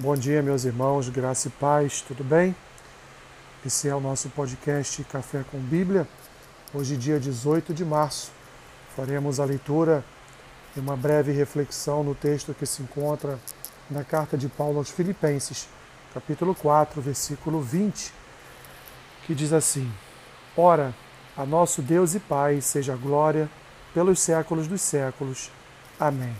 Bom 0.00 0.14
dia, 0.14 0.40
meus 0.44 0.64
irmãos, 0.64 1.08
graça 1.08 1.48
e 1.48 1.50
paz, 1.50 2.02
tudo 2.02 2.22
bem? 2.22 2.54
Esse 3.66 3.88
é 3.88 3.94
o 3.96 3.98
nosso 3.98 4.28
podcast 4.28 5.02
Café 5.02 5.44
com 5.50 5.58
Bíblia. 5.58 6.06
Hoje, 6.72 6.96
dia 6.96 7.18
18 7.18 7.74
de 7.74 7.84
março, 7.84 8.30
faremos 8.94 9.40
a 9.40 9.44
leitura 9.44 10.04
e 10.76 10.78
uma 10.78 10.96
breve 10.96 11.32
reflexão 11.32 12.04
no 12.04 12.14
texto 12.14 12.54
que 12.54 12.64
se 12.64 12.80
encontra 12.80 13.40
na 13.90 14.04
carta 14.04 14.38
de 14.38 14.48
Paulo 14.48 14.78
aos 14.78 14.88
Filipenses, 14.88 15.68
capítulo 16.14 16.54
4, 16.54 17.02
versículo 17.02 17.60
20, 17.60 18.14
que 19.26 19.34
diz 19.34 19.52
assim: 19.52 19.90
Ora, 20.56 20.94
a 21.36 21.44
nosso 21.44 21.82
Deus 21.82 22.14
e 22.14 22.20
Pai 22.20 22.60
seja 22.60 22.94
glória 22.94 23.50
pelos 23.92 24.20
séculos 24.20 24.68
dos 24.68 24.80
séculos. 24.80 25.50
Amém. 25.98 26.36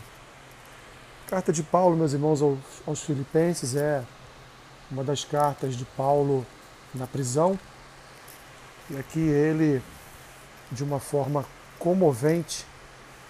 Carta 1.29 1.53
de 1.53 1.61
Paulo, 1.61 1.95
meus 1.95 2.11
irmãos, 2.11 2.41
aos, 2.41 2.57
aos 2.87 3.03
Filipenses 3.03 3.75
é 3.75 4.03
uma 4.89 5.03
das 5.03 5.23
cartas 5.23 5.75
de 5.75 5.85
Paulo 5.85 6.43
na 6.91 7.05
prisão. 7.05 7.59
E 8.89 8.97
aqui 8.97 9.19
ele, 9.19 9.79
de 10.71 10.83
uma 10.83 10.99
forma 10.99 11.45
comovente, 11.77 12.65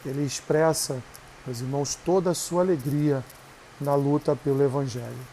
ele 0.05 0.23
expressa, 0.23 1.04
meus 1.45 1.59
irmãos, 1.59 1.93
toda 1.93 2.30
a 2.30 2.34
sua 2.34 2.62
alegria 2.62 3.21
na 3.81 3.95
luta 3.95 4.34
pelo 4.34 4.63
Evangelho. 4.63 5.27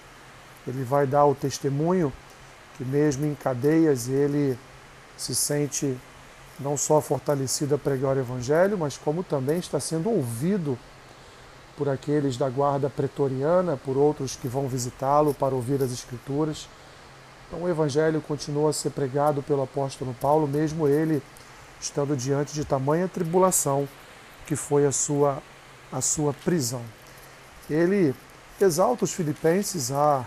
Ele 0.66 0.82
vai 0.82 1.06
dar 1.06 1.24
o 1.24 1.36
testemunho 1.36 2.12
que, 2.76 2.84
mesmo 2.84 3.26
em 3.26 3.34
cadeias, 3.36 4.08
ele 4.08 4.58
se 5.16 5.36
sente 5.36 5.96
não 6.58 6.76
só 6.76 7.00
fortalecido 7.00 7.76
a 7.76 7.78
pregar 7.78 8.16
o 8.16 8.18
Evangelho, 8.18 8.76
mas 8.76 8.96
como 8.96 9.22
também 9.22 9.60
está 9.60 9.78
sendo 9.78 10.10
ouvido 10.10 10.76
por 11.76 11.88
aqueles 11.88 12.36
da 12.36 12.48
guarda 12.48 12.88
pretoriana, 12.88 13.76
por 13.76 13.96
outros 13.96 14.36
que 14.36 14.48
vão 14.48 14.66
visitá-lo 14.66 15.34
para 15.34 15.54
ouvir 15.54 15.82
as 15.82 15.92
Escrituras. 15.92 16.68
Então 17.46 17.62
o 17.62 17.68
Evangelho 17.68 18.20
continua 18.20 18.70
a 18.70 18.72
ser 18.72 18.90
pregado 18.90 19.42
pelo 19.42 19.62
apóstolo 19.62 20.14
Paulo, 20.20 20.48
mesmo 20.48 20.88
ele 20.88 21.22
estando 21.80 22.16
diante 22.16 22.54
de 22.54 22.64
tamanha 22.64 23.06
tribulação 23.06 23.88
que 24.46 24.56
foi 24.56 24.86
a 24.86 24.92
sua, 24.92 25.42
a 25.92 26.00
sua 26.00 26.32
prisão. 26.32 26.82
Ele 27.68 28.14
exalta 28.60 29.04
os 29.04 29.12
filipenses 29.12 29.90
a, 29.90 30.24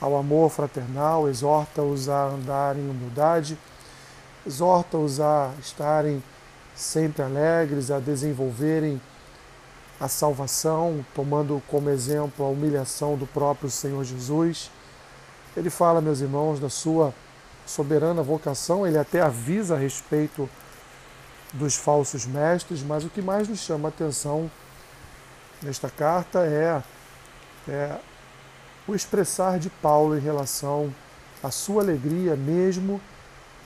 ao 0.00 0.16
amor 0.16 0.50
fraternal, 0.50 1.28
exorta-os 1.28 2.08
a 2.08 2.26
andar 2.26 2.76
em 2.76 2.88
humildade, 2.88 3.58
exorta-os 4.46 5.20
a 5.20 5.52
estarem 5.60 6.22
sempre 6.74 7.22
alegres, 7.22 7.90
a 7.90 7.98
desenvolverem 7.98 9.00
a 10.00 10.06
salvação, 10.06 11.04
tomando 11.14 11.62
como 11.66 11.90
exemplo 11.90 12.44
a 12.44 12.48
humilhação 12.48 13.16
do 13.16 13.26
próprio 13.26 13.70
Senhor 13.70 14.04
Jesus. 14.04 14.70
Ele 15.56 15.70
fala, 15.70 16.00
meus 16.00 16.20
irmãos, 16.20 16.60
da 16.60 16.70
sua 16.70 17.12
soberana 17.66 18.22
vocação, 18.22 18.86
ele 18.86 18.98
até 18.98 19.20
avisa 19.20 19.74
a 19.74 19.78
respeito 19.78 20.48
dos 21.52 21.74
falsos 21.74 22.26
mestres, 22.26 22.82
mas 22.82 23.04
o 23.04 23.10
que 23.10 23.20
mais 23.20 23.48
nos 23.48 23.60
chama 23.60 23.88
a 23.88 23.90
atenção 23.90 24.50
nesta 25.62 25.90
carta 25.90 26.40
é, 26.40 26.82
é 27.68 27.98
o 28.86 28.94
expressar 28.94 29.58
de 29.58 29.68
Paulo 29.68 30.16
em 30.16 30.20
relação 30.20 30.94
à 31.42 31.50
sua 31.50 31.82
alegria, 31.82 32.36
mesmo 32.36 33.00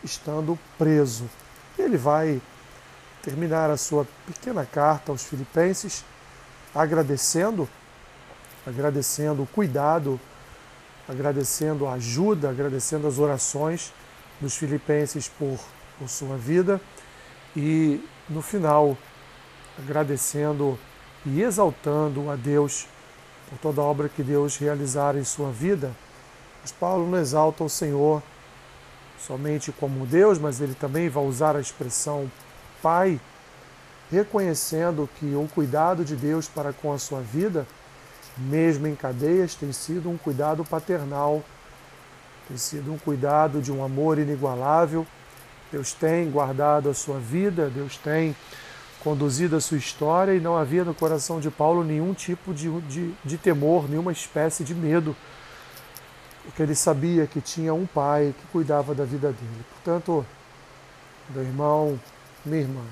estando 0.03 0.58
preso. 0.78 1.28
Ele 1.78 1.97
vai 1.97 2.41
terminar 3.22 3.70
a 3.70 3.77
sua 3.77 4.06
pequena 4.27 4.64
carta 4.64 5.12
aos 5.12 5.25
Filipenses 5.25 6.05
agradecendo, 6.75 7.69
agradecendo 8.67 9.42
o 9.42 9.47
cuidado, 9.47 10.20
agradecendo 11.09 11.87
a 11.87 11.95
ajuda, 11.95 12.51
agradecendo 12.51 13.06
as 13.06 13.19
orações 13.19 13.92
dos 14.41 14.56
filipenses 14.56 15.28
por, 15.28 15.59
por 15.98 16.09
sua 16.09 16.37
vida 16.37 16.81
e 17.56 18.03
no 18.28 18.41
final 18.41 18.97
agradecendo 19.78 20.78
e 21.25 21.43
exaltando 21.43 22.31
a 22.31 22.37
Deus 22.37 22.87
por 23.49 23.59
toda 23.59 23.81
a 23.81 23.84
obra 23.84 24.09
que 24.09 24.22
Deus 24.22 24.56
realizara 24.56 25.19
em 25.19 25.25
sua 25.25 25.50
vida. 25.50 25.93
Mas 26.60 26.72
Paulo 26.72 27.09
não 27.09 27.19
exalta 27.19 27.65
o 27.65 27.69
Senhor 27.69 28.22
somente 29.19 29.71
como 29.72 30.06
Deus, 30.06 30.39
mas 30.39 30.60
ele 30.60 30.75
também 30.75 31.09
vai 31.09 31.25
usar 31.25 31.56
a 31.56 31.60
expressão 31.60 32.31
Pai 32.83 33.21
reconhecendo 34.12 35.09
que 35.19 35.34
o 35.34 35.49
cuidado 35.55 36.05
de 36.05 36.15
Deus 36.15 36.47
para 36.47 36.71
com 36.71 36.93
a 36.93 36.99
sua 36.99 37.23
vida, 37.23 37.67
mesmo 38.37 38.87
em 38.87 38.95
cadeias, 38.95 39.55
tem 39.55 39.73
sido 39.73 40.11
um 40.11 40.19
cuidado 40.19 40.62
paternal, 40.65 41.43
tem 42.47 42.59
sido 42.59 42.93
um 42.93 42.99
cuidado 42.99 43.62
de 43.62 43.72
um 43.72 43.83
amor 43.83 44.19
inigualável. 44.19 45.06
Deus 45.72 45.95
tem 45.95 46.31
guardado 46.31 46.91
a 46.91 46.95
sua 46.95 47.19
vida, 47.19 47.71
Deus 47.71 47.97
tem 47.97 48.37
conduzido 49.03 49.56
a 49.56 49.61
sua 49.61 49.78
história 49.78 50.34
e 50.34 50.41
não 50.41 50.59
havia 50.59 50.84
no 50.84 50.93
coração 50.95 51.41
de 51.41 51.51
Paulo 51.51 51.83
nenhum 51.83 52.12
tipo 52.12 52.53
de, 52.53 52.71
de, 52.83 53.15
de 53.25 53.39
temor, 53.39 53.89
nenhuma 53.89 54.12
espécie 54.12 54.62
de 54.62 54.75
medo, 54.75 55.17
porque 56.45 56.62
ele 56.62 56.75
sabia 56.75 57.27
que 57.27 57.41
tinha 57.41 57.72
um 57.72 57.87
pai 57.87 58.34
que 58.39 58.47
cuidava 58.49 58.95
da 58.95 59.05
vida 59.05 59.28
dele. 59.28 59.65
Portanto, 59.72 60.25
meu 61.31 61.43
irmão, 61.43 61.99
minha 62.45 62.61
irmã, 62.61 62.83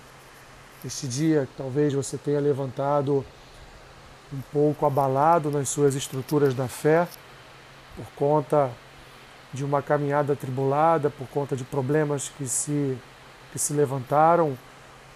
este 0.85 1.07
dia 1.07 1.49
talvez 1.57 1.93
você 1.93 2.17
tenha 2.17 2.41
levantado 2.41 3.25
um 4.33 4.41
pouco 4.53 4.87
abalado 4.87 5.51
nas 5.51 5.69
suas 5.69 5.95
estruturas 5.95 6.55
da 6.55 6.69
fé 6.69 7.07
por 7.97 8.07
conta 8.17 8.71
de 9.53 9.65
uma 9.65 9.83
caminhada 9.83 10.37
tribulada, 10.37 11.11
por 11.11 11.27
conta 11.29 11.57
de 11.57 11.65
problemas 11.65 12.31
que 12.37 12.47
se, 12.47 12.97
que 13.53 13.59
se 13.59 13.73
levantaram 13.73 14.57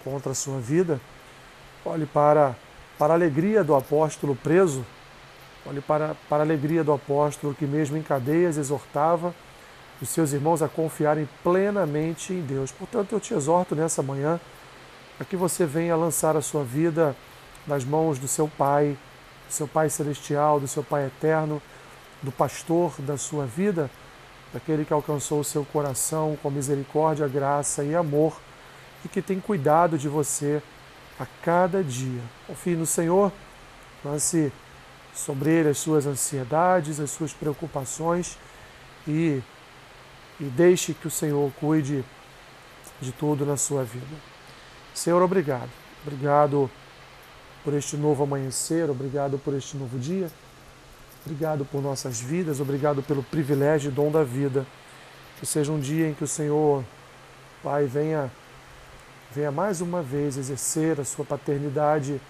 contra 0.03 0.33
a 0.33 0.35
sua 0.35 0.59
vida. 0.59 0.99
Olhe 1.85 2.05
para, 2.05 2.55
para 2.99 3.13
a 3.13 3.15
alegria 3.15 3.63
do 3.63 3.73
apóstolo 3.73 4.35
preso, 4.35 4.85
olhe 5.65 5.81
para, 5.81 6.15
para 6.29 6.43
a 6.43 6.45
alegria 6.45 6.83
do 6.83 6.91
apóstolo 6.91 7.55
que, 7.55 7.65
mesmo 7.65 7.95
em 7.95 8.03
cadeias, 8.03 8.57
exortava 8.57 9.33
os 10.01 10.09
seus 10.09 10.33
irmãos 10.33 10.61
a 10.61 10.67
confiarem 10.67 11.27
plenamente 11.41 12.33
em 12.33 12.41
Deus. 12.41 12.71
Portanto, 12.71 13.13
eu 13.13 13.19
te 13.19 13.33
exorto 13.33 13.73
nessa 13.73 14.03
manhã 14.03 14.39
para 15.17 15.25
que 15.25 15.35
você 15.35 15.65
venha 15.65 15.95
lançar 15.95 16.35
a 16.35 16.41
sua 16.41 16.63
vida 16.63 17.15
nas 17.65 17.83
mãos 17.83 18.19
do 18.19 18.27
seu 18.27 18.47
Pai, 18.47 18.97
do 19.47 19.53
seu 19.53 19.67
Pai 19.67 19.89
Celestial, 19.89 20.59
do 20.59 20.67
seu 20.67 20.83
Pai 20.83 21.05
Eterno, 21.07 21.61
do 22.21 22.31
pastor 22.31 22.93
da 22.99 23.17
sua 23.17 23.45
vida, 23.45 23.89
daquele 24.53 24.85
que 24.85 24.93
alcançou 24.93 25.39
o 25.39 25.43
seu 25.43 25.65
coração 25.65 26.37
com 26.41 26.49
misericórdia, 26.49 27.27
graça 27.27 27.83
e 27.83 27.95
amor 27.95 28.39
e 29.03 29.07
que 29.07 29.21
tem 29.21 29.39
cuidado 29.39 29.97
de 29.97 30.09
você 30.09 30.61
a 31.19 31.25
cada 31.43 31.83
dia. 31.83 32.21
Confie 32.47 32.75
no 32.75 32.85
Senhor, 32.85 33.31
lance 34.03 34.51
sobre 35.13 35.49
ele 35.49 35.69
as 35.69 35.77
suas 35.77 36.05
ansiedades, 36.05 36.99
as 36.99 37.11
suas 37.11 37.33
preocupações 37.33 38.37
e, 39.07 39.41
e 40.39 40.43
deixe 40.43 40.93
que 40.93 41.07
o 41.07 41.11
Senhor 41.11 41.51
cuide 41.59 42.03
de 42.99 43.11
tudo 43.11 43.45
na 43.45 43.55
sua 43.55 43.83
vida. 43.83 44.34
Senhor, 44.95 45.21
obrigado. 45.21 45.69
Obrigado 46.07 46.71
por 47.65 47.73
este 47.73 47.97
novo 47.97 48.23
amanhecer, 48.23 48.89
obrigado 48.89 49.37
por 49.37 49.53
este 49.53 49.75
novo 49.75 49.99
dia. 49.99 50.31
Obrigado 51.25 51.65
por 51.65 51.81
nossas 51.81 52.21
vidas, 52.21 52.61
obrigado 52.61 53.03
pelo 53.03 53.21
privilégio 53.21 53.89
e 53.89 53.91
dom 53.91 54.09
da 54.09 54.23
vida. 54.23 54.65
Que 55.37 55.45
seja 55.45 55.69
um 55.69 55.79
dia 55.79 56.07
em 56.07 56.13
que 56.13 56.23
o 56.23 56.27
Senhor, 56.27 56.81
Pai, 57.61 57.85
venha, 57.85 58.31
venha 59.33 59.51
mais 59.51 59.81
uma 59.81 60.01
vez 60.01 60.37
exercer 60.37 60.97
a 61.01 61.03
sua 61.03 61.25
paternidade 61.25 62.21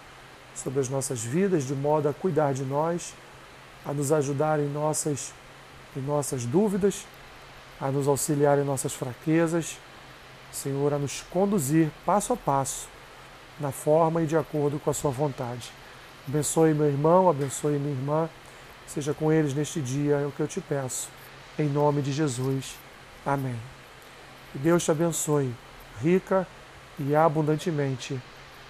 sobre 0.55 0.79
as 0.79 0.89
nossas 0.89 1.23
vidas, 1.23 1.65
de 1.67 1.75
modo 1.75 2.09
a 2.09 2.13
cuidar 2.13 2.55
de 2.55 2.63
nós, 2.63 3.13
a 3.85 3.93
nos 3.93 4.11
ajudar 4.11 4.59
em 4.59 4.67
nossas, 4.67 5.33
em 5.95 6.01
nossas 6.01 6.45
dúvidas, 6.45 7.05
a 7.79 7.91
nos 7.91 8.07
auxiliar 8.07 8.57
em 8.57 8.63
nossas 8.63 8.93
fraquezas 8.93 9.77
Senhor, 10.51 10.93
a 10.93 10.97
nos 10.97 11.21
conduzir 11.29 11.89
passo 12.05 12.33
a 12.33 12.37
passo 12.37 12.87
na 13.59 13.71
forma 13.71 14.21
e 14.21 14.25
de 14.25 14.37
acordo 14.37 14.79
com 14.79 14.89
a 14.89 14.93
Sua 14.93 15.11
vontade. 15.11 15.71
Abençoe 16.27 16.73
meu 16.73 16.87
irmão, 16.87 17.29
abençoe 17.29 17.77
minha 17.77 17.95
irmã, 17.95 18.29
seja 18.87 19.13
com 19.13 19.31
eles 19.31 19.53
neste 19.53 19.79
dia, 19.81 20.15
é 20.15 20.25
o 20.25 20.31
que 20.31 20.39
eu 20.39 20.47
te 20.47 20.59
peço. 20.59 21.09
Em 21.57 21.67
nome 21.67 22.01
de 22.01 22.11
Jesus. 22.11 22.75
Amém. 23.25 23.55
Que 24.51 24.57
Deus 24.57 24.83
te 24.83 24.91
abençoe, 24.91 25.53
rica 26.01 26.47
e 26.99 27.15
abundantemente. 27.15 28.19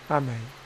Amém. 0.10 0.65